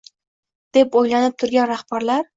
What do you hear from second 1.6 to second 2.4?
rahbarlar